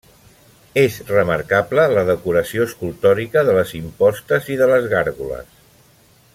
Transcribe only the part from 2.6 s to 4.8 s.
escultòrica de les impostes i de